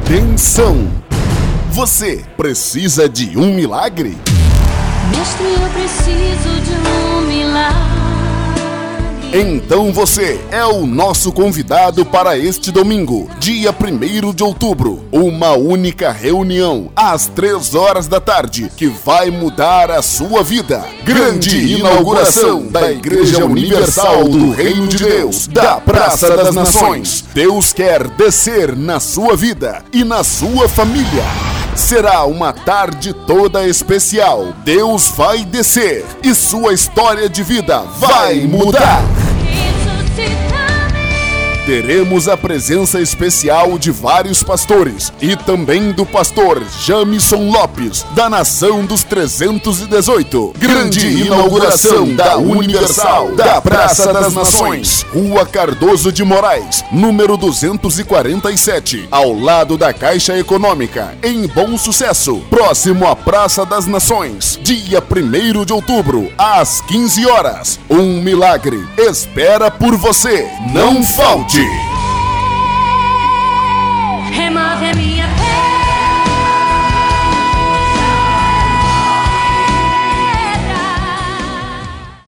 Atenção! 0.00 0.90
Você 1.70 2.24
precisa 2.36 3.08
de 3.08 3.38
um 3.38 3.54
milagre? 3.54 4.16
Mestre, 5.10 5.46
eu 5.46 5.68
preciso 5.70 6.60
de. 6.62 6.71
Então 9.34 9.90
você 9.94 10.38
é 10.50 10.62
o 10.62 10.84
nosso 10.84 11.32
convidado 11.32 12.04
para 12.04 12.36
este 12.36 12.70
domingo, 12.70 13.30
dia 13.38 13.72
1 13.72 14.34
de 14.34 14.44
outubro. 14.44 15.06
Uma 15.10 15.52
única 15.52 16.12
reunião 16.12 16.90
às 16.94 17.28
3 17.28 17.74
horas 17.74 18.06
da 18.06 18.20
tarde 18.20 18.70
que 18.76 18.88
vai 18.88 19.30
mudar 19.30 19.90
a 19.90 20.02
sua 20.02 20.42
vida. 20.42 20.84
Grande 21.02 21.78
inauguração 21.78 22.66
da 22.66 22.92
Igreja 22.92 23.46
Universal 23.46 24.28
do 24.28 24.50
Reino 24.50 24.86
de 24.86 24.98
Deus, 24.98 25.46
da 25.46 25.80
Praça 25.80 26.36
das 26.36 26.54
Nações. 26.54 27.24
Deus 27.32 27.72
quer 27.72 28.06
descer 28.08 28.76
na 28.76 29.00
sua 29.00 29.34
vida 29.34 29.82
e 29.94 30.04
na 30.04 30.22
sua 30.22 30.68
família. 30.68 31.24
Será 31.74 32.26
uma 32.26 32.52
tarde 32.52 33.14
toda 33.26 33.66
especial. 33.66 34.52
Deus 34.62 35.08
vai 35.16 35.42
descer 35.42 36.04
e 36.22 36.34
sua 36.34 36.74
história 36.74 37.30
de 37.30 37.42
vida 37.42 37.80
vai 37.98 38.40
mudar. 38.40 39.21
Teremos 41.72 42.28
a 42.28 42.36
presença 42.36 43.00
especial 43.00 43.78
de 43.78 43.90
vários 43.90 44.42
pastores 44.42 45.10
e 45.22 45.34
também 45.34 45.90
do 45.90 46.04
pastor 46.04 46.62
Jamison 46.84 47.50
Lopes, 47.50 48.04
da 48.14 48.28
Nação 48.28 48.84
dos 48.84 49.02
318. 49.02 50.52
Grande 50.58 51.22
inauguração 51.22 52.14
da 52.14 52.36
Universal 52.36 53.34
da 53.36 53.58
Praça 53.62 54.12
das 54.12 54.34
Nações, 54.34 55.06
Rua 55.14 55.46
Cardoso 55.46 56.12
de 56.12 56.22
Moraes, 56.22 56.84
número 56.92 57.38
247, 57.38 59.08
ao 59.10 59.32
lado 59.32 59.78
da 59.78 59.94
Caixa 59.94 60.38
Econômica, 60.38 61.16
em 61.22 61.46
Bom 61.46 61.78
Sucesso, 61.78 62.42
próximo 62.50 63.06
à 63.06 63.16
Praça 63.16 63.64
das 63.64 63.86
Nações, 63.86 64.60
dia 64.62 65.02
1 65.02 65.64
de 65.64 65.72
outubro, 65.72 66.30
às 66.36 66.82
15 66.82 67.26
horas. 67.26 67.80
Um 67.88 68.20
milagre 68.20 68.86
espera 68.98 69.70
por 69.70 69.96
você. 69.96 70.46
Não 70.70 71.02
falte! 71.02 71.61
G. 71.62 71.91